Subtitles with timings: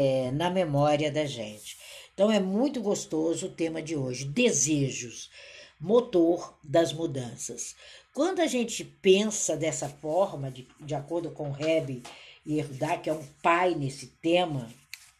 [0.00, 1.76] é, na memória da gente.
[2.14, 5.30] Então é muito gostoso o tema de hoje: desejos,
[5.78, 7.76] motor das mudanças.
[8.14, 12.02] Quando a gente pensa dessa forma, de, de acordo com Reb
[12.48, 14.72] Yerdá, que é um pai nesse tema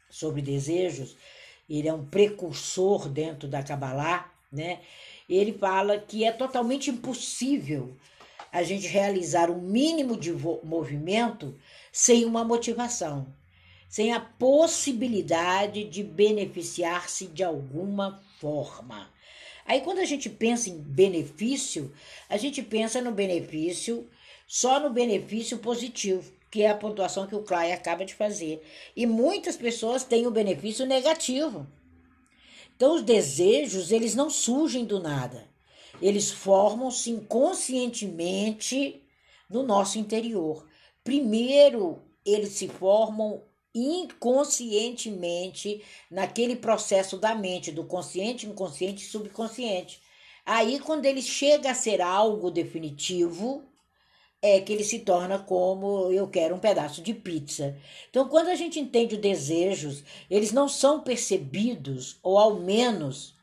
[0.09, 1.15] sobre desejos,
[1.69, 4.81] ele é um precursor dentro da Kabbalah, né?
[5.29, 7.95] Ele fala que é totalmente impossível
[8.51, 11.57] a gente realizar o um mínimo de movimento
[11.93, 13.33] sem uma motivação,
[13.91, 19.11] sem a possibilidade de beneficiar-se de alguma forma.
[19.67, 21.93] Aí, quando a gente pensa em benefício,
[22.29, 24.09] a gente pensa no benefício,
[24.47, 28.65] só no benefício positivo, que é a pontuação que o Clay acaba de fazer.
[28.95, 31.67] E muitas pessoas têm o benefício negativo.
[32.77, 35.49] Então, os desejos, eles não surgem do nada.
[36.01, 39.03] Eles formam-se inconscientemente
[39.49, 40.65] no nosso interior.
[41.03, 50.01] Primeiro, eles se formam inconscientemente naquele processo da mente, do consciente, inconsciente e subconsciente.
[50.45, 53.65] Aí, quando ele chega a ser algo definitivo,
[54.43, 57.77] é que ele se torna como eu quero um pedaço de pizza.
[58.09, 63.35] Então, quando a gente entende os desejos, eles não são percebidos, ou ao menos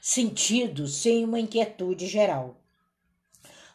[0.00, 2.56] sentidos, sem uma inquietude geral.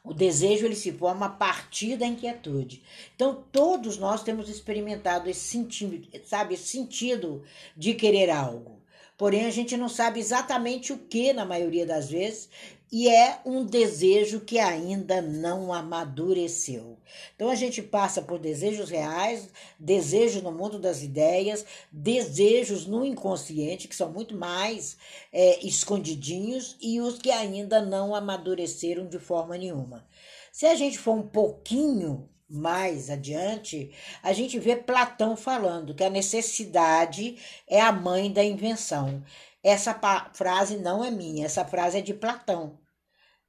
[0.03, 2.81] O desejo ele se forma a partir da inquietude.
[3.15, 7.43] Então, todos nós temos experimentado esse sentido, sabe, esse sentido
[7.77, 8.81] de querer algo.
[9.15, 12.49] Porém, a gente não sabe exatamente o que na maioria das vezes,
[12.91, 16.97] e é um desejo que ainda não amadureceu.
[17.33, 19.47] Então a gente passa por desejos reais,
[19.79, 24.97] desejos no mundo das ideias, desejos no inconsciente, que são muito mais
[25.31, 30.05] é, escondidinhos, e os que ainda não amadureceram de forma nenhuma.
[30.51, 36.09] Se a gente for um pouquinho mais adiante, a gente vê Platão falando que a
[36.09, 39.23] necessidade é a mãe da invenção.
[39.63, 39.97] Essa
[40.33, 42.80] frase não é minha, essa frase é de Platão.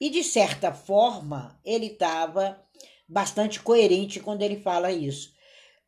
[0.02, 2.60] E de certa forma, ele estava
[3.08, 5.32] bastante coerente quando ele fala isso.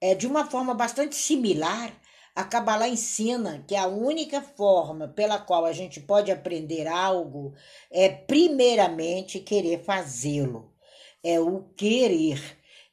[0.01, 1.93] É de uma forma bastante similar,
[2.33, 7.55] a Kabbalah ensina que a única forma pela qual a gente pode aprender algo
[7.91, 10.73] é primeiramente querer fazê-lo.
[11.21, 12.41] É o querer.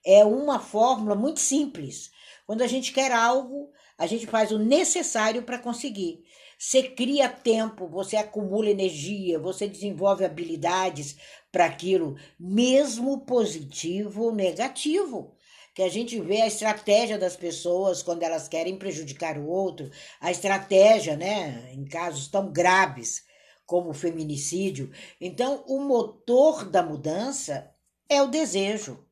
[0.04, 2.10] É uma fórmula muito simples.
[2.48, 6.24] Quando a gente quer algo, a gente faz o necessário para conseguir.
[6.64, 11.18] Você cria tempo, você acumula energia, você desenvolve habilidades
[11.52, 15.34] para aquilo, mesmo positivo ou negativo.
[15.74, 19.90] Que a gente vê a estratégia das pessoas quando elas querem prejudicar o outro,
[20.20, 23.26] a estratégia, né, em casos tão graves
[23.66, 24.92] como o feminicídio.
[25.20, 27.74] Então, o motor da mudança
[28.08, 29.04] é o desejo.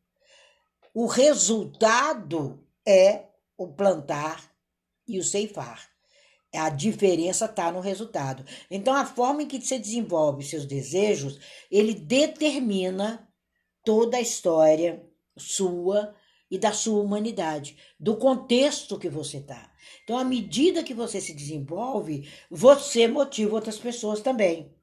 [0.94, 3.24] O resultado é
[3.58, 4.54] o plantar
[5.08, 5.90] e o ceifar.
[6.54, 8.44] A diferença está no resultado.
[8.72, 11.40] Então, a forma em que você desenvolve seus desejos,
[11.70, 13.28] ele determina
[13.84, 15.06] toda a história
[15.38, 16.16] sua
[16.52, 19.72] e da sua humanidade, do contexto que você está.
[20.04, 24.74] Então, à medida que você se desenvolve, você motiva outras pessoas também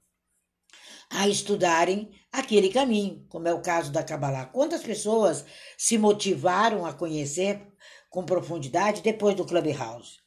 [1.11, 4.47] a estudarem aquele caminho, como é o caso da Kabbalah.
[4.47, 5.45] Quantas pessoas
[5.77, 7.67] se motivaram a conhecer
[8.11, 10.26] com profundidade depois do Clubhouse?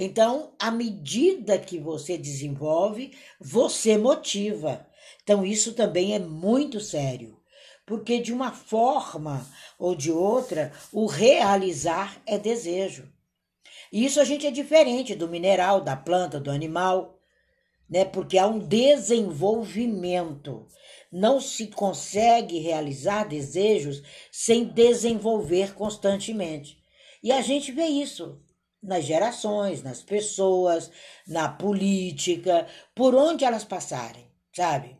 [0.00, 3.10] Então, à medida que você desenvolve,
[3.40, 4.86] você motiva.
[5.24, 7.36] Então, isso também é muito sério,
[7.84, 9.44] porque de uma forma
[9.76, 13.12] ou de outra, o realizar é desejo.
[13.92, 17.18] Isso a gente é diferente do mineral, da planta, do animal,
[17.90, 18.04] né?
[18.04, 20.68] Porque há um desenvolvimento.
[21.10, 26.78] Não se consegue realizar desejos sem desenvolver constantemente.
[27.20, 28.40] E a gente vê isso
[28.82, 30.90] nas gerações, nas pessoas,
[31.26, 34.96] na política, por onde elas passarem, sabe?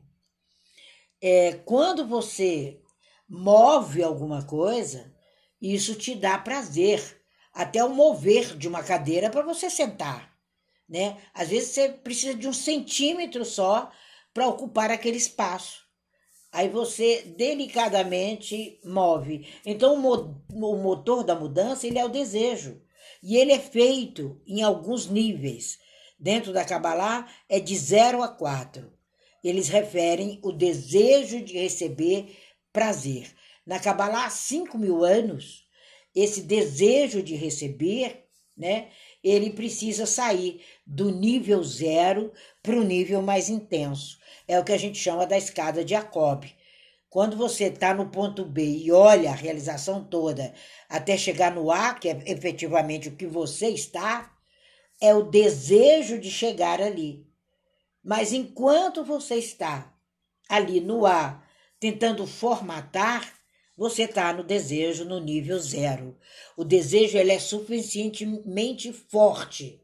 [1.21, 2.81] É, quando você
[3.29, 5.13] move alguma coisa,
[5.61, 7.21] isso te dá prazer,
[7.53, 10.33] até o mover de uma cadeira para você sentar,
[10.89, 11.17] né?
[11.35, 13.91] Às vezes você precisa de um centímetro só
[14.33, 15.87] para ocupar aquele espaço.
[16.53, 19.47] Aí você delicadamente move.
[19.67, 22.81] Então o motor da mudança ele é o desejo.
[23.23, 25.79] E ele é feito em alguns níveis.
[26.19, 28.93] Dentro da Kabbalah é de 0 a 4.
[29.43, 32.37] Eles referem o desejo de receber
[32.73, 33.33] prazer.
[33.65, 35.65] Na Kabbalah, há 5 mil anos,
[36.15, 38.25] esse desejo de receber,
[38.57, 38.89] né,
[39.23, 42.33] ele precisa sair do nível zero
[42.63, 44.19] para o nível mais intenso.
[44.47, 46.45] É o que a gente chama da escada de Jacob.
[47.11, 50.53] Quando você está no ponto B e olha a realização toda
[50.89, 54.31] até chegar no A, que é efetivamente o que você está,
[55.01, 57.27] é o desejo de chegar ali.
[58.05, 59.95] Mas enquanto você está
[60.49, 61.47] ali no ar,
[61.81, 63.39] tentando formatar,
[63.77, 66.19] você está no desejo no nível zero.
[66.57, 69.81] O desejo ele é suficientemente forte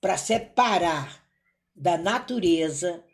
[0.00, 1.24] para separar
[1.74, 3.04] da natureza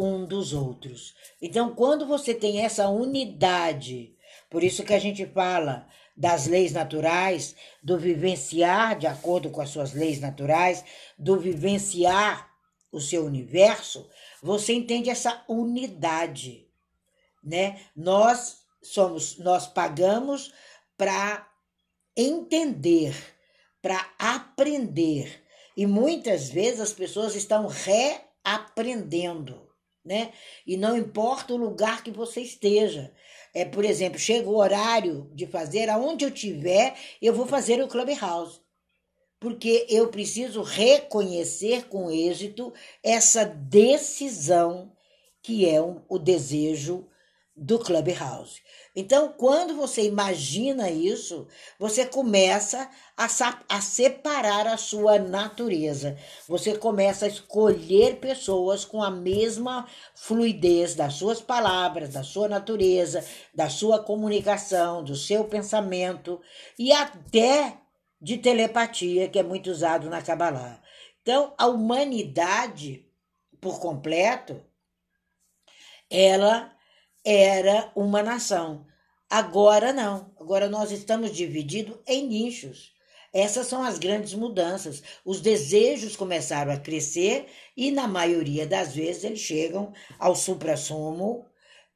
[0.00, 1.14] um dos outros.
[1.42, 4.16] Então, quando você tem essa unidade,
[4.48, 5.86] por isso que a gente fala
[6.16, 10.82] das leis naturais, do vivenciar de acordo com as suas leis naturais,
[11.18, 12.50] do vivenciar
[12.90, 14.08] o seu universo,
[14.42, 16.66] você entende essa unidade,
[17.44, 17.80] né?
[17.94, 20.50] Nós somos, nós pagamos
[20.96, 21.46] para
[22.16, 23.14] entender,
[23.82, 25.44] para aprender.
[25.76, 29.69] E muitas vezes as pessoas estão reaprendendo
[30.04, 30.32] né?
[30.66, 33.12] E não importa o lugar que você esteja.
[33.52, 37.88] É, por exemplo, chega o horário de fazer, aonde eu tiver, eu vou fazer o
[37.88, 38.60] Clubhouse.
[39.38, 44.92] Porque eu preciso reconhecer com êxito essa decisão
[45.42, 47.08] que é um, o desejo
[47.60, 48.62] do Clubhouse.
[48.96, 51.46] Então, quando você imagina isso,
[51.78, 53.26] você começa a,
[53.68, 56.16] a, separar a sua natureza.
[56.48, 63.22] Você começa a escolher pessoas com a mesma fluidez das suas palavras, da sua natureza,
[63.54, 66.40] da sua comunicação, do seu pensamento
[66.78, 67.76] e até
[68.18, 70.82] de telepatia, que é muito usado na Kabbalah.
[71.20, 73.06] Então, a humanidade,
[73.60, 74.64] por completo,
[76.08, 76.74] ela
[77.24, 78.86] era uma nação.
[79.28, 80.32] Agora não.
[80.40, 82.92] Agora nós estamos divididos em nichos.
[83.32, 85.02] Essas são as grandes mudanças.
[85.24, 87.46] Os desejos começaram a crescer
[87.76, 91.46] e, na maioria das vezes, eles chegam ao suprassumo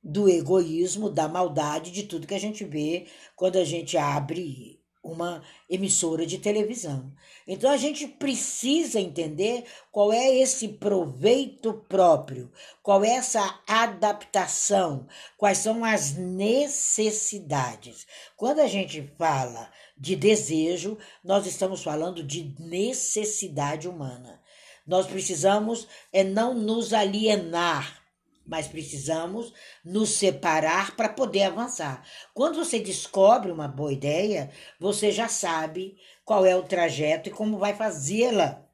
[0.02, 5.42] do egoísmo, da maldade, de tudo que a gente vê quando a gente abre uma
[5.68, 7.12] emissora de televisão.
[7.46, 12.50] Então a gente precisa entender qual é esse proveito próprio,
[12.82, 15.06] qual é essa adaptação,
[15.36, 18.06] quais são as necessidades.
[18.34, 24.40] Quando a gente fala de desejo, nós estamos falando de necessidade humana.
[24.86, 28.03] Nós precisamos é não nos alienar
[28.46, 29.52] mas precisamos
[29.84, 32.06] nos separar para poder avançar.
[32.34, 37.58] Quando você descobre uma boa ideia, você já sabe qual é o trajeto e como
[37.58, 38.64] vai fazê-la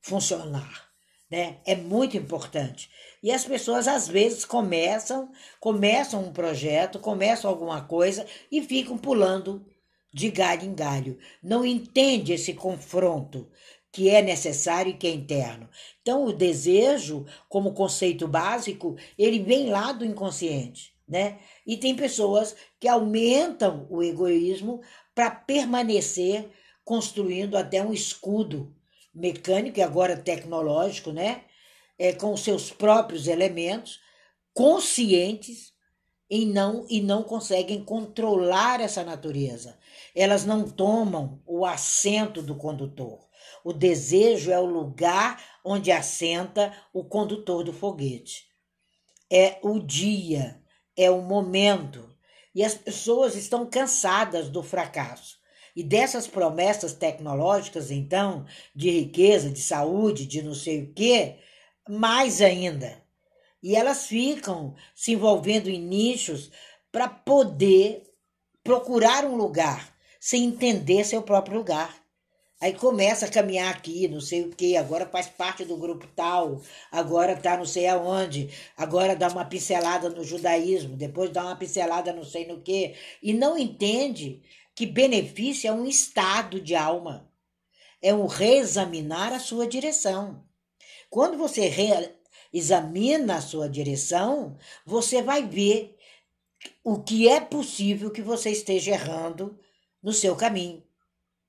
[0.00, 0.88] funcionar.
[1.30, 1.58] Né?
[1.66, 2.90] É muito importante.
[3.22, 5.30] E as pessoas às vezes começam,
[5.60, 9.66] começam um projeto, começam alguma coisa e ficam pulando
[10.12, 11.18] de galho em galho.
[11.42, 13.50] Não entende esse confronto
[13.98, 15.68] que é necessário e que é interno.
[16.00, 21.40] Então, o desejo, como conceito básico, ele vem lá do inconsciente, né?
[21.66, 24.80] E tem pessoas que aumentam o egoísmo
[25.16, 26.48] para permanecer
[26.84, 28.72] construindo até um escudo
[29.12, 31.42] mecânico e agora tecnológico, né?
[31.98, 33.98] É, com seus próprios elementos,
[34.54, 35.72] conscientes
[36.30, 39.76] e não, e não conseguem controlar essa natureza.
[40.14, 43.27] Elas não tomam o assento do condutor.
[43.68, 48.46] O desejo é o lugar onde assenta o condutor do foguete.
[49.30, 50.58] É o dia,
[50.96, 52.16] é o momento.
[52.54, 55.36] E as pessoas estão cansadas do fracasso.
[55.76, 61.36] E dessas promessas tecnológicas, então, de riqueza, de saúde, de não sei o quê,
[61.86, 63.04] mais ainda.
[63.62, 66.50] E elas ficam se envolvendo em nichos
[66.90, 68.02] para poder
[68.64, 72.07] procurar um lugar sem entender seu próprio lugar.
[72.60, 76.60] Aí começa a caminhar aqui, não sei o que, agora faz parte do grupo tal,
[76.90, 82.12] agora tá não sei aonde, agora dá uma pincelada no judaísmo, depois dá uma pincelada
[82.12, 84.42] não sei no que, e não entende
[84.74, 87.30] que benefício é um estado de alma,
[88.02, 90.44] é um reexaminar a sua direção.
[91.08, 91.72] Quando você
[92.52, 95.96] examina a sua direção, você vai ver
[96.82, 99.58] o que é possível que você esteja errando
[100.02, 100.87] no seu caminho.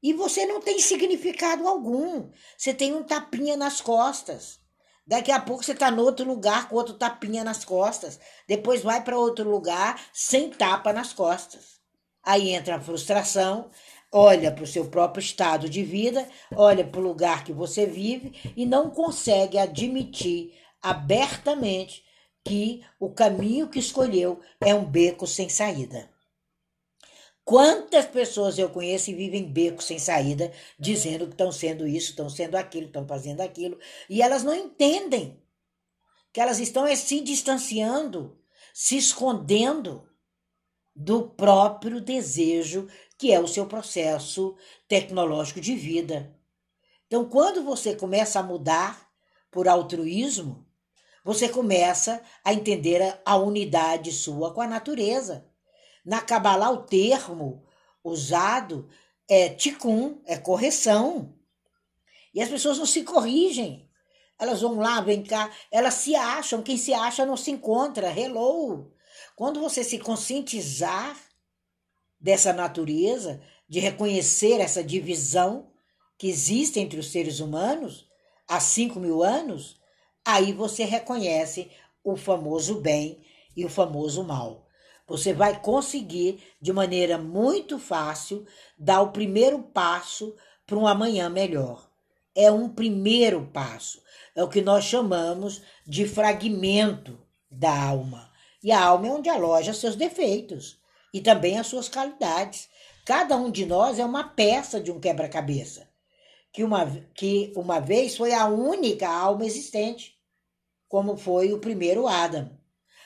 [0.02, 2.30] E você não tem significado algum.
[2.58, 4.60] Você tem um tapinha nas costas.
[5.06, 8.20] Daqui a pouco você está no outro lugar com outro tapinha nas costas.
[8.48, 11.80] Depois vai para outro lugar sem tapa nas costas.
[12.24, 13.72] Aí entra a frustração,
[14.12, 18.54] olha para o seu próprio estado de vida, olha para o lugar que você vive
[18.56, 22.04] e não consegue admitir abertamente
[22.46, 26.10] que o caminho que escolheu é um beco sem saída.
[27.50, 32.30] Quantas pessoas eu conheço e vivem becos sem saída, dizendo que estão sendo isso, estão
[32.30, 35.42] sendo aquilo, estão fazendo aquilo, e elas não entendem
[36.32, 38.38] que elas estão é, se distanciando,
[38.72, 40.08] se escondendo
[40.96, 42.88] do próprio desejo
[43.18, 44.56] que é o seu processo
[44.88, 46.40] tecnológico de vida.
[47.08, 49.10] Então, quando você começa a mudar
[49.50, 50.68] por altruísmo,
[51.26, 55.49] você começa a entender a unidade sua com a natureza.
[56.06, 57.64] Na Kabbalah, o termo
[58.04, 58.90] usado
[59.28, 61.34] é tikkun, é correção.
[62.34, 63.90] E as pessoas não se corrigem.
[64.40, 68.18] Elas vão lá, vem cá, elas se acham, quem se acha não se encontra.
[68.18, 68.92] Hello!
[69.36, 71.18] Quando você se conscientizar
[72.20, 75.72] dessa natureza, de reconhecer essa divisão
[76.18, 78.08] que existe entre os seres humanos
[78.48, 79.80] há cinco mil anos,
[80.26, 81.70] aí você reconhece
[82.04, 83.24] o famoso bem
[83.56, 84.69] e o famoso mal.
[85.10, 88.46] Você vai conseguir, de maneira muito fácil,
[88.78, 90.36] dar o primeiro passo
[90.66, 91.90] para um amanhã melhor.
[92.36, 94.02] É um primeiro passo.
[94.36, 97.20] É o que nós chamamos de fragmento
[97.52, 98.30] da alma.
[98.64, 100.80] E a alma é onde aloja seus defeitos
[101.14, 102.70] e também as suas qualidades.
[103.06, 105.90] Cada um de nós é uma peça de um quebra-cabeça
[106.52, 110.18] que uma, que uma vez foi a única alma existente,
[110.88, 112.52] como foi o primeiro Adam.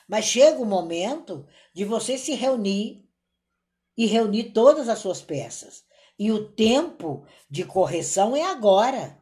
[0.07, 3.07] Mas chega o momento de você se reunir
[3.97, 5.83] e reunir todas as suas peças.
[6.17, 9.21] E o tempo de correção é agora.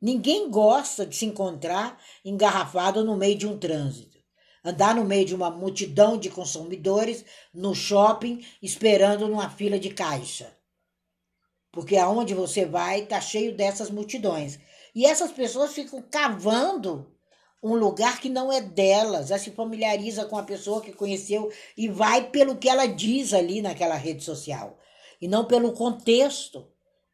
[0.00, 4.18] Ninguém gosta de se encontrar engarrafado no meio de um trânsito.
[4.64, 10.54] Andar no meio de uma multidão de consumidores no shopping esperando numa fila de caixa
[11.72, 14.58] porque aonde você vai está cheio dessas multidões.
[14.94, 17.14] E essas pessoas ficam cavando
[17.62, 21.88] um lugar que não é delas, já se familiariza com a pessoa que conheceu e
[21.88, 24.78] vai pelo que ela diz ali naquela rede social,
[25.20, 26.66] e não pelo contexto,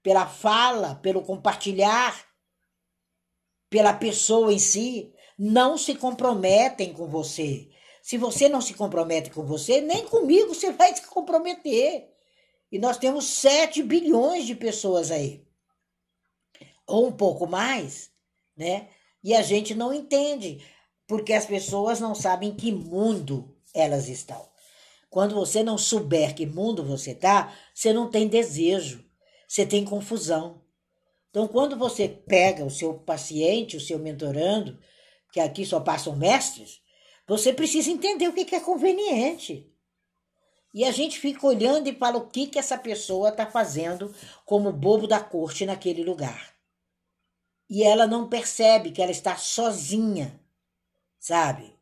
[0.03, 2.25] pela fala, pelo compartilhar,
[3.69, 5.13] pela pessoa em si.
[5.37, 7.69] Não se comprometem com você.
[8.01, 12.09] Se você não se compromete com você, nem comigo você vai se comprometer.
[12.71, 15.45] E nós temos 7 bilhões de pessoas aí.
[16.87, 18.13] Ou um pouco mais,
[18.57, 18.89] né?
[19.23, 20.65] E a gente não entende,
[21.07, 24.49] porque as pessoas não sabem que mundo elas estão.
[25.11, 29.05] Quando você não souber que mundo você está, você não tem desejo,
[29.49, 30.63] você tem confusão.
[31.31, 34.79] Então, quando você pega o seu paciente, o seu mentorando,
[35.33, 36.81] que aqui só passam mestres,
[37.27, 39.71] você precisa entender o que é conveniente.
[40.73, 44.73] E a gente fica olhando e fala o que, que essa pessoa está fazendo como
[44.73, 46.56] bobo da corte naquele lugar.
[47.69, 50.41] E ela não percebe que ela está sozinha,
[51.19, 51.77] sabe?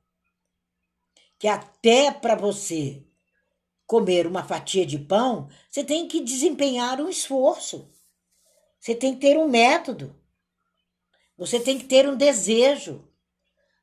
[1.38, 3.05] Que até para você
[3.87, 7.91] comer uma fatia de pão, você tem que desempenhar um esforço.
[8.81, 10.14] Você tem que ter um método.
[11.37, 13.07] Você tem que ter um desejo.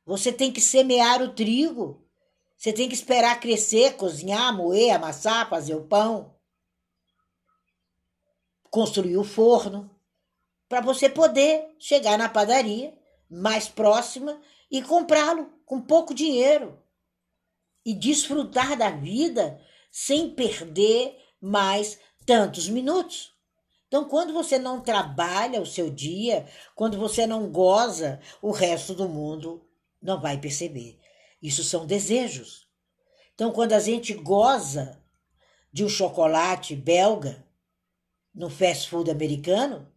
[0.04, 2.02] Você tem que semear o trigo.
[2.56, 6.32] Você tem que esperar crescer, cozinhar, moer, amassar, fazer o pão,
[8.70, 9.90] construir o forno,
[10.72, 12.98] para você poder chegar na padaria
[13.28, 16.82] mais próxima e comprá-lo com pouco dinheiro
[17.84, 19.60] e desfrutar da vida
[19.90, 23.34] sem perder mais tantos minutos.
[23.86, 29.06] Então, quando você não trabalha o seu dia, quando você não goza, o resto do
[29.06, 29.68] mundo
[30.00, 30.98] não vai perceber.
[31.42, 32.66] Isso são desejos.
[33.34, 34.98] Então, quando a gente goza
[35.70, 37.46] de um chocolate belga
[38.34, 39.91] no fast food americano,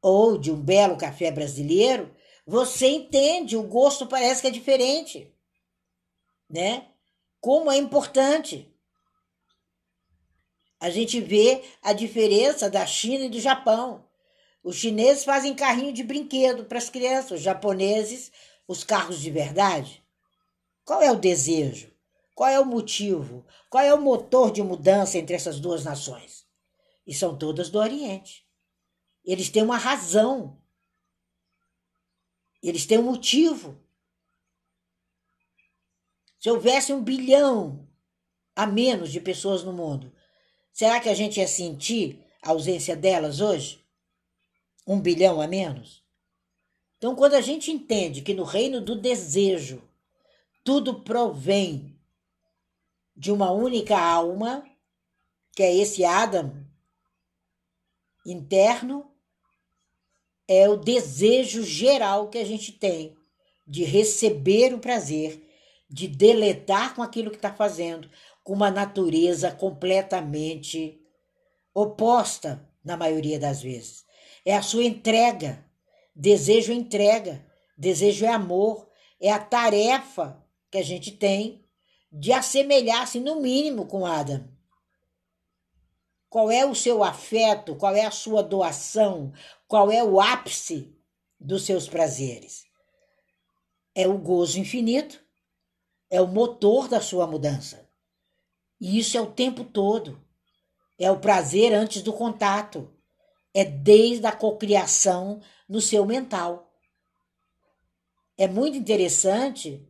[0.00, 2.14] ou de um belo café brasileiro,
[2.46, 5.30] você entende, o gosto parece que é diferente,
[6.48, 6.88] né?
[7.40, 8.74] Como é importante.
[10.80, 14.04] A gente vê a diferença da China e do Japão.
[14.62, 18.32] Os chineses fazem carrinho de brinquedo para as crianças, os japoneses,
[18.66, 20.02] os carros de verdade.
[20.84, 21.92] Qual é o desejo?
[22.34, 23.44] Qual é o motivo?
[23.68, 26.46] Qual é o motor de mudança entre essas duas nações?
[27.06, 28.47] E são todas do Oriente.
[29.28, 30.58] Eles têm uma razão.
[32.62, 33.78] Eles têm um motivo.
[36.40, 37.86] Se houvesse um bilhão
[38.56, 40.10] a menos de pessoas no mundo,
[40.72, 43.84] será que a gente ia sentir a ausência delas hoje?
[44.86, 46.02] Um bilhão a menos?
[46.96, 49.86] Então, quando a gente entende que no reino do desejo
[50.64, 52.00] tudo provém
[53.14, 54.64] de uma única alma,
[55.52, 56.66] que é esse Adam
[58.24, 59.07] interno,
[60.48, 63.14] é o desejo geral que a gente tem
[63.66, 65.44] de receber o prazer,
[65.90, 68.10] de deletar com aquilo que está fazendo,
[68.42, 70.98] com uma natureza completamente
[71.74, 74.04] oposta, na maioria das vezes.
[74.44, 75.64] É a sua entrega.
[76.16, 77.44] Desejo é entrega,
[77.76, 78.88] desejo é amor,
[79.20, 81.64] é a tarefa que a gente tem
[82.10, 84.48] de assemelhar-se, no mínimo, com Adam.
[86.28, 87.74] Qual é o seu afeto?
[87.76, 89.32] Qual é a sua doação?
[89.66, 90.94] Qual é o ápice
[91.40, 92.66] dos seus prazeres?
[93.94, 95.20] É o gozo infinito,
[96.10, 97.88] é o motor da sua mudança.
[98.80, 100.22] E isso é o tempo todo.
[100.98, 102.92] É o prazer antes do contato.
[103.54, 106.70] É desde a cocriação no seu mental.
[108.36, 109.84] É muito interessante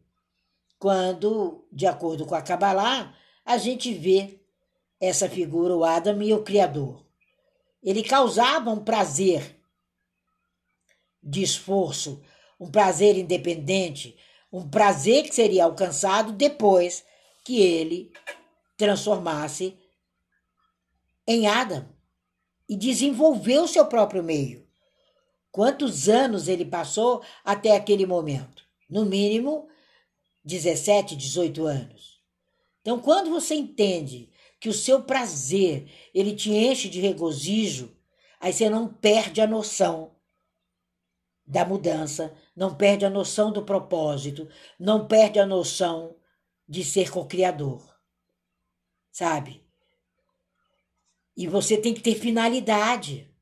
[0.79, 3.15] quando, de acordo com a Kabbalah,
[3.45, 4.38] a gente vê
[5.01, 7.05] essa figura, o Adam e o Criador.
[7.83, 9.57] Ele causava um prazer
[11.23, 12.23] de esforço,
[12.59, 14.17] um prazer independente,
[14.53, 17.05] um prazer que seria alcançado depois
[17.45, 18.13] que ele
[18.77, 19.79] transformasse
[21.27, 21.89] em Adam
[22.69, 24.67] e desenvolveu seu próprio meio.
[25.51, 28.65] Quantos anos ele passou até aquele momento?
[28.89, 29.69] No mínimo
[30.45, 32.21] 17, 18 anos.
[32.81, 37.97] Então, quando você entende que o seu prazer ele te enche de regozijo,
[38.41, 40.17] aí você não perde a noção
[41.47, 44.49] da mudança, não perde a noção do propósito,
[44.79, 46.17] não perde a noção
[46.69, 47.97] de ser co-criador.
[49.11, 49.65] Sabe?
[51.35, 53.33] E você tem que ter finalidade.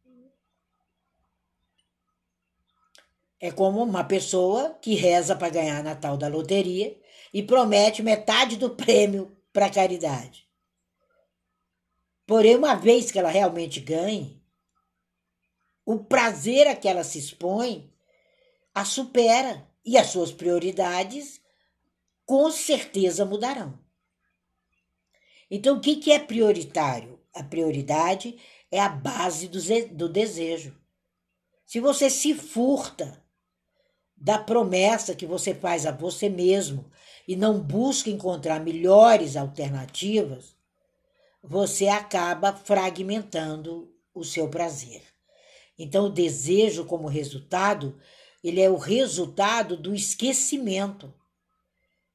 [3.40, 6.98] É como uma pessoa que reza para ganhar na tal da loteria
[7.32, 10.45] e promete metade do prêmio para caridade.
[12.26, 14.42] Porém, uma vez que ela realmente ganhe,
[15.84, 17.92] o prazer a que ela se expõe
[18.74, 21.40] a supera e as suas prioridades
[22.26, 23.78] com certeza mudarão.
[25.48, 27.20] Então, o que é prioritário?
[27.32, 28.36] A prioridade
[28.70, 29.60] é a base do,
[29.94, 30.76] do desejo.
[31.64, 33.22] Se você se furta
[34.16, 36.90] da promessa que você faz a você mesmo
[37.28, 40.55] e não busca encontrar melhores alternativas,
[41.48, 45.02] você acaba fragmentando o seu prazer.
[45.78, 48.00] Então, o desejo, como resultado,
[48.42, 51.14] ele é o resultado do esquecimento.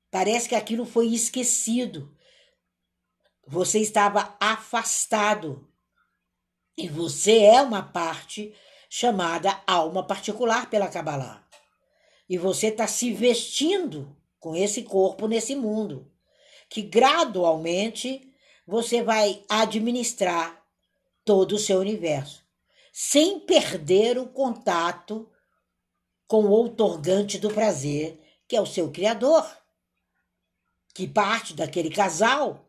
[0.09, 2.13] Parece que aquilo foi esquecido.
[3.47, 5.67] Você estava afastado.
[6.77, 8.53] E você é uma parte
[8.89, 11.47] chamada alma particular pela Kabbalah.
[12.27, 16.11] E você está se vestindo com esse corpo nesse mundo,
[16.69, 18.30] que gradualmente
[18.71, 20.65] você vai administrar
[21.25, 22.41] todo o seu universo,
[22.93, 25.29] sem perder o contato
[26.25, 29.45] com o outorgante do prazer, que é o seu Criador,
[30.93, 32.65] que parte daquele casal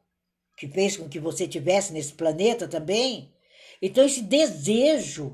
[0.56, 3.32] que fez com que você tivesse nesse planeta também.
[3.80, 5.32] Então, esse desejo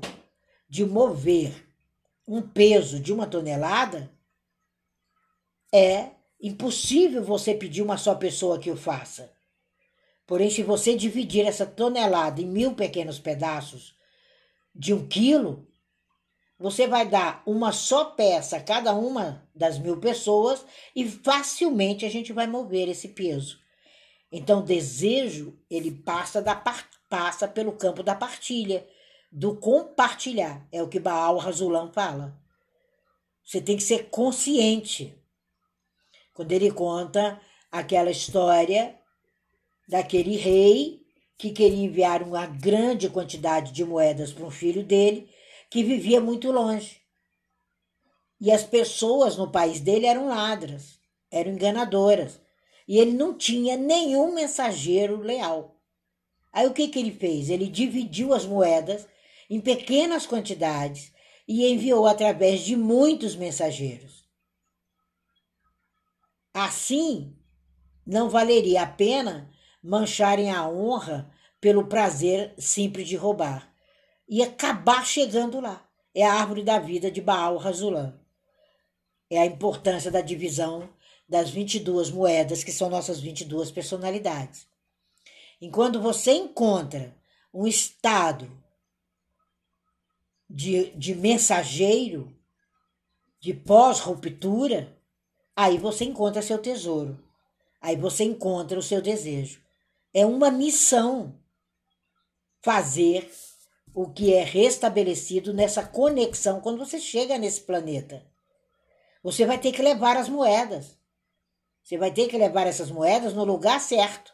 [0.69, 1.67] de mover
[2.27, 4.07] um peso de uma tonelada
[5.73, 9.38] é impossível você pedir uma só pessoa que o faça.
[10.29, 13.95] Porém, se você dividir essa tonelada em mil pequenos pedaços
[14.75, 15.67] de um quilo,
[16.59, 20.63] você vai dar uma só peça a cada uma das mil pessoas
[20.95, 23.59] e facilmente a gente vai mover esse peso.
[24.31, 26.53] Então, desejo, ele passa, da,
[27.09, 28.87] passa pelo campo da partilha,
[29.31, 30.63] do compartilhar.
[30.71, 32.39] É o que Baal Razulam fala.
[33.43, 35.19] Você tem que ser consciente.
[36.35, 38.95] Quando ele conta aquela história
[39.89, 41.01] daquele rei
[41.35, 45.27] que queria enviar uma grande quantidade de moedas para um filho dele
[45.67, 47.01] que vivia muito longe.
[48.39, 50.99] E as pessoas no país dele eram ladras,
[51.31, 52.39] eram enganadoras.
[52.87, 55.75] E ele não tinha nenhum mensageiro leal.
[56.53, 57.49] Aí o que, que ele fez?
[57.49, 59.07] Ele dividiu as moedas
[59.49, 61.11] em pequenas quantidades
[61.47, 64.23] e enviou através de muitos mensageiros.
[66.53, 67.35] Assim,
[68.05, 69.48] não valeria a pena
[69.81, 73.73] mancharem a honra pelo prazer simples de roubar.
[74.27, 75.85] E acabar chegando lá.
[76.13, 78.19] É a árvore da vida de Baal Razulam.
[79.29, 80.89] É a importância da divisão
[81.27, 84.67] das 22 moedas, que são nossas 22 personalidades.
[85.61, 87.15] Enquanto você encontra
[87.53, 88.49] um estado
[90.49, 92.35] de, de mensageiro,
[93.39, 94.97] de pós-ruptura,
[95.55, 97.23] aí você encontra seu tesouro.
[97.81, 99.61] Aí você encontra o seu desejo.
[100.13, 101.39] É uma missão
[102.61, 103.29] fazer
[103.93, 108.25] o que é restabelecido nessa conexão quando você chega nesse planeta.
[109.23, 110.97] Você vai ter que levar as moedas.
[111.83, 114.33] Você vai ter que levar essas moedas no lugar certo.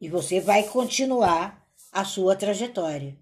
[0.00, 3.18] E você vai continuar a sua trajetória.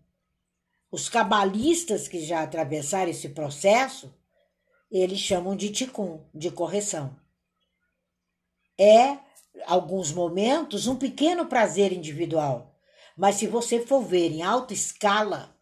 [0.90, 4.12] Os cabalistas que já atravessaram esse processo,
[4.90, 7.16] eles chamam de ticum, de correção.
[8.77, 9.18] É
[9.66, 12.75] alguns momentos, um pequeno prazer individual,
[13.16, 15.55] Mas se você for ver em alta escala,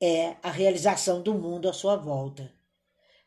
[0.00, 2.52] é a realização do mundo à sua volta.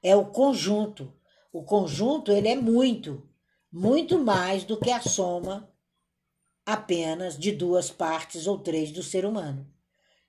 [0.01, 1.13] É o conjunto.
[1.51, 3.27] O conjunto ele é muito,
[3.71, 5.69] muito mais do que a soma
[6.65, 9.69] apenas de duas partes ou três do ser humano.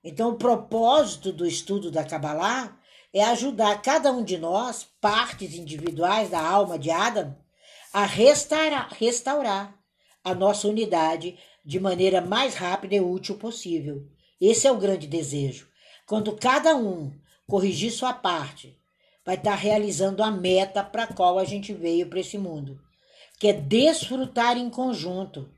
[0.03, 2.77] Então, o propósito do estudo da Kabbalah
[3.12, 7.35] é ajudar cada um de nós, partes individuais da alma de Adam,
[7.94, 9.78] a restaurar, restaurar
[10.24, 14.04] a nossa unidade de maneira mais rápida e útil possível.
[14.40, 15.68] Esse é o grande desejo.
[16.04, 17.12] Quando cada um
[17.46, 18.76] corrigir sua parte,
[19.24, 22.80] vai estar realizando a meta para a qual a gente veio para esse mundo,
[23.38, 25.48] que é desfrutar em conjunto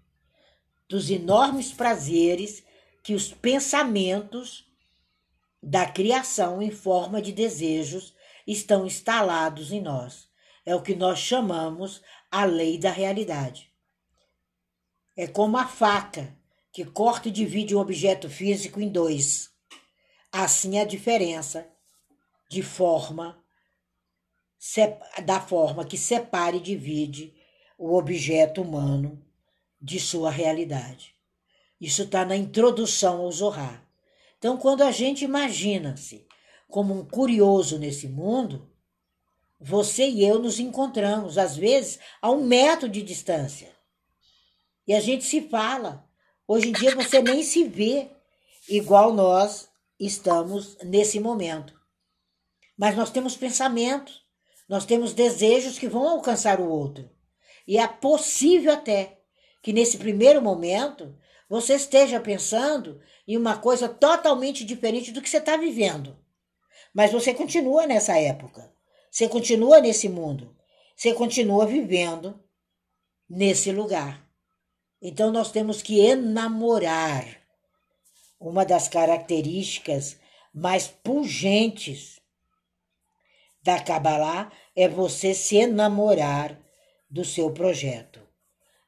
[0.86, 2.62] dos enormes prazeres
[3.02, 4.66] que os pensamentos
[5.62, 8.14] da criação em forma de desejos
[8.46, 10.28] estão instalados em nós.
[10.66, 12.02] É o que nós chamamos
[12.36, 13.72] a lei da realidade.
[15.16, 16.36] É como a faca
[16.70, 19.50] que corta e divide um objeto físico em dois.
[20.30, 21.66] Assim a diferença
[22.50, 23.42] de forma
[25.24, 27.34] da forma que separa e divide
[27.78, 29.24] o objeto humano
[29.80, 31.14] de sua realidade.
[31.80, 33.82] Isso está na introdução ao Zohar.
[34.36, 36.26] Então, quando a gente imagina-se
[36.68, 38.70] como um curioso nesse mundo,
[39.58, 43.74] você e eu nos encontramos, às vezes, a um metro de distância.
[44.86, 46.06] E a gente se fala.
[46.46, 48.08] Hoje em dia você nem se vê
[48.68, 51.74] igual nós estamos nesse momento.
[52.78, 54.22] Mas nós temos pensamentos,
[54.68, 57.10] nós temos desejos que vão alcançar o outro.
[57.66, 59.18] E é possível até
[59.62, 61.16] que nesse primeiro momento
[61.48, 66.16] você esteja pensando em uma coisa totalmente diferente do que você está vivendo.
[66.94, 68.75] Mas você continua nessa época.
[69.16, 70.54] Você continua nesse mundo.
[70.94, 72.38] Você continua vivendo
[73.26, 74.28] nesse lugar.
[75.00, 77.24] Então nós temos que enamorar.
[78.38, 80.18] Uma das características
[80.52, 82.20] mais pungentes
[83.62, 86.60] da Kabbalah é você se enamorar
[87.08, 88.20] do seu projeto.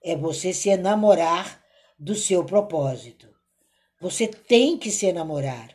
[0.04, 1.64] É você se enamorar
[1.98, 3.34] do seu propósito.
[3.98, 5.74] Você tem que se enamorar.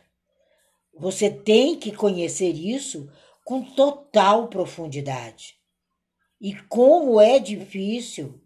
[0.96, 3.10] Você tem que conhecer isso
[3.44, 5.54] com total profundidade.
[6.40, 8.40] E como é difícil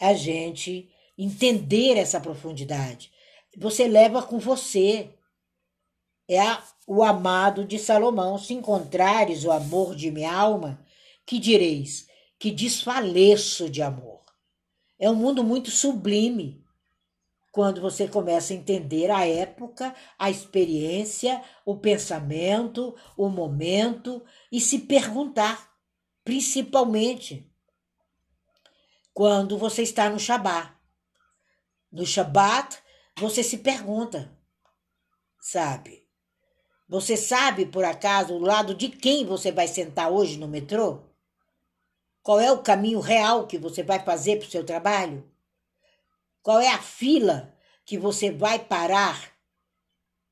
[0.00, 3.12] a gente entender essa profundidade.
[3.58, 5.10] Você leva com você.
[6.26, 8.38] É a, o amado de Salomão.
[8.38, 10.82] Se encontrares o amor de minha alma,
[11.26, 12.06] que direis?
[12.38, 14.20] Que desfaleço de amor.
[14.98, 16.64] É um mundo muito sublime
[17.50, 24.80] quando você começa a entender a época, a experiência, o pensamento, o momento e se
[24.80, 25.70] perguntar,
[26.24, 27.50] principalmente
[29.12, 30.72] quando você está no Shabat.
[31.90, 32.78] No Shabat,
[33.18, 34.30] você se pergunta,
[35.40, 36.08] sabe?
[36.88, 41.02] Você sabe, por acaso, o lado de quem você vai sentar hoje no metrô?
[42.22, 45.28] Qual é o caminho real que você vai fazer para o seu trabalho?
[46.42, 49.32] Qual é a fila que você vai parar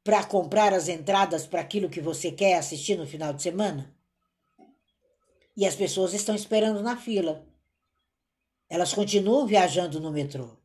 [0.02, 3.94] para comprar as entradas para aquilo que você quer assistir no final de semana?
[5.56, 7.46] E as pessoas estão esperando na fila.
[8.70, 10.56] Elas continuam viajando no metrô.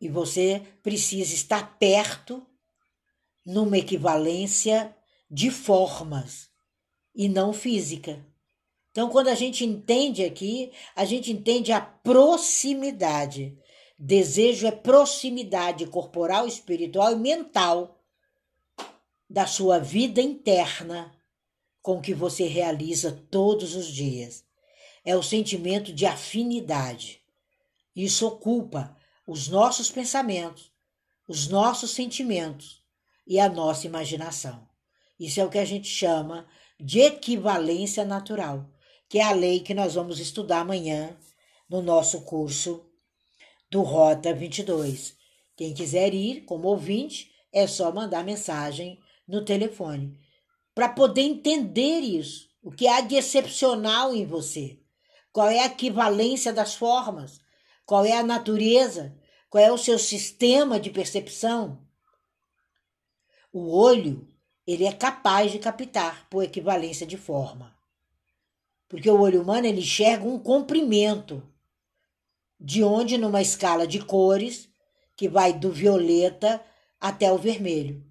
[0.00, 2.44] E você precisa estar perto
[3.44, 4.94] numa equivalência
[5.30, 6.48] de formas
[7.14, 8.24] e não física.
[8.90, 13.56] Então, quando a gente entende aqui, a gente entende a proximidade
[13.98, 17.98] Desejo é proximidade corporal, espiritual e mental
[19.28, 21.12] da sua vida interna
[21.82, 24.44] com que você realiza todos os dias.
[25.04, 27.20] É o sentimento de afinidade.
[27.94, 30.70] Isso ocupa os nossos pensamentos,
[31.26, 32.80] os nossos sentimentos
[33.26, 34.68] e a nossa imaginação.
[35.18, 36.46] Isso é o que a gente chama
[36.78, 38.70] de equivalência natural,
[39.08, 41.16] que é a lei que nós vamos estudar amanhã
[41.68, 42.87] no nosso curso
[43.70, 45.16] do Rota 22.
[45.56, 50.18] Quem quiser ir como ouvinte, é só mandar mensagem no telefone
[50.74, 52.48] para poder entender isso.
[52.62, 54.78] O que há de excepcional em você?
[55.32, 57.40] Qual é a equivalência das formas?
[57.84, 59.16] Qual é a natureza?
[59.50, 61.84] Qual é o seu sistema de percepção?
[63.52, 64.28] O olho,
[64.66, 67.74] ele é capaz de captar por equivalência de forma.
[68.88, 71.42] Porque o olho humano ele enxerga um comprimento
[72.60, 74.68] de onde numa escala de cores
[75.16, 76.62] que vai do violeta
[77.00, 78.04] até o vermelho.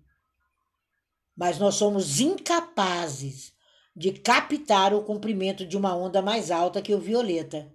[1.35, 3.53] Mas nós somos incapazes
[3.95, 7.71] de captar o comprimento de uma onda mais alta que o violeta,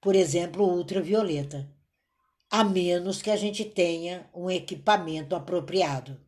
[0.00, 1.70] por exemplo, o ultravioleta,
[2.50, 6.18] a menos que a gente tenha um equipamento apropriado.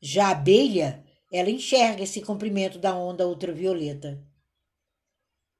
[0.00, 4.22] Já a abelha, ela enxerga esse comprimento da onda ultravioleta,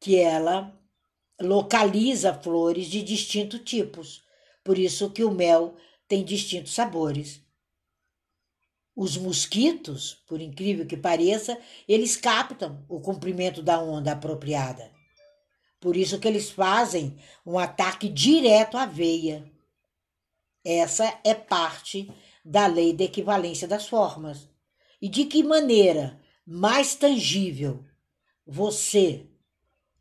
[0.00, 0.77] que ela
[1.40, 4.22] localiza flores de distintos tipos,
[4.64, 7.40] por isso que o mel tem distintos sabores.
[8.94, 14.90] Os mosquitos, por incrível que pareça, eles captam o comprimento da onda apropriada.
[15.80, 19.48] Por isso que eles fazem um ataque direto à veia.
[20.64, 22.12] Essa é parte
[22.44, 24.48] da lei da equivalência das formas.
[25.00, 27.84] E de que maneira mais tangível
[28.44, 29.28] você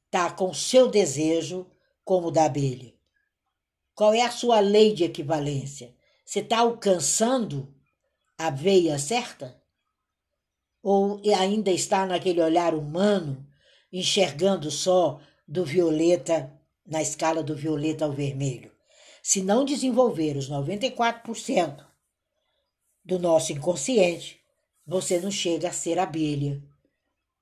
[0.07, 1.69] está com seu desejo
[2.03, 2.93] como o da abelha?
[3.93, 5.95] Qual é a sua lei de equivalência?
[6.25, 7.73] Você está alcançando
[8.37, 9.61] a veia certa?
[10.81, 13.45] Ou ainda está naquele olhar humano,
[13.91, 16.53] enxergando só do violeta,
[16.85, 18.71] na escala do violeta ao vermelho?
[19.21, 21.85] Se não desenvolver os 94%
[23.03, 24.39] do nosso inconsciente,
[24.85, 26.63] você não chega a ser abelha.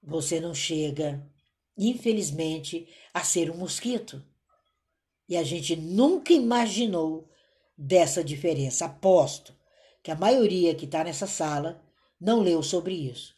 [0.01, 1.27] Você não chega,
[1.77, 4.23] infelizmente, a ser um mosquito.
[5.27, 7.27] E a gente nunca imaginou
[7.77, 8.85] dessa diferença.
[8.85, 9.53] Aposto
[10.01, 11.83] que a maioria que está nessa sala
[12.19, 13.35] não leu sobre isso.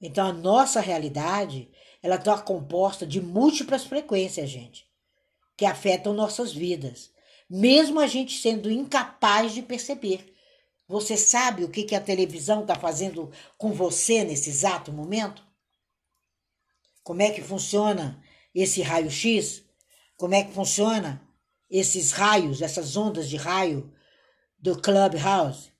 [0.00, 1.70] Então a nossa realidade
[2.02, 4.86] ela está composta de múltiplas frequências, gente,
[5.56, 7.10] que afetam nossas vidas,
[7.48, 10.34] mesmo a gente sendo incapaz de perceber.
[10.86, 15.42] Você sabe o que, que a televisão está fazendo com você nesse exato momento?
[17.04, 18.18] Como é que funciona
[18.54, 19.62] esse raio-x?
[20.16, 21.22] Como é que funciona
[21.70, 23.92] esses raios, essas ondas de raio
[24.58, 25.70] do Clubhouse?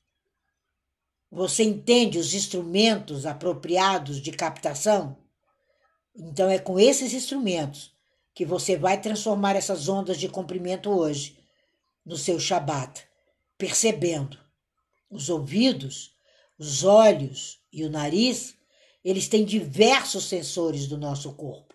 [1.30, 5.16] Você entende os instrumentos apropriados de captação?
[6.14, 7.96] Então é com esses instrumentos
[8.34, 11.38] que você vai transformar essas ondas de comprimento hoje
[12.04, 13.02] no seu Shabat,
[13.56, 14.38] percebendo
[15.08, 16.14] os ouvidos,
[16.58, 18.54] os olhos e o nariz,
[19.04, 21.74] eles têm diversos sensores do nosso corpo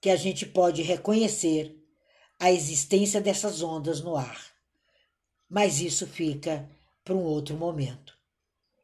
[0.00, 1.82] que a gente pode reconhecer
[2.38, 4.52] a existência dessas ondas no ar.
[5.48, 6.68] Mas isso fica
[7.02, 8.14] para um outro momento.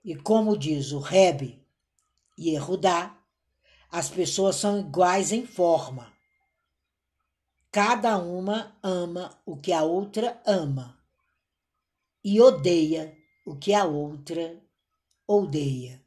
[0.03, 1.62] E como diz o Rebbe
[2.38, 3.14] Yehudá,
[3.90, 6.11] as pessoas são iguais em forma.
[7.70, 10.98] Cada uma ama o que a outra ama
[12.24, 14.59] e odeia o que a outra
[15.26, 15.99] odeia.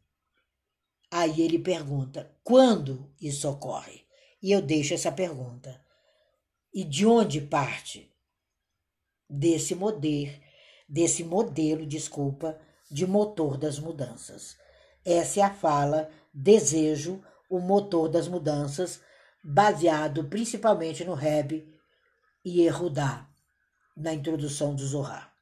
[1.15, 4.01] Aí ele pergunta: quando isso ocorre?
[4.41, 5.79] E eu deixo essa pergunta.
[6.73, 8.11] E de onde parte?
[9.29, 10.43] Desse modelo
[10.93, 12.59] desse modelo, desculpa,
[12.91, 14.55] de motor das mudanças.
[15.03, 19.01] Essa é a fala Desejo, o motor das mudanças,
[19.43, 21.67] baseado principalmente no Reb
[22.45, 23.27] e Erudá,
[23.97, 25.32] na introdução do Zohar.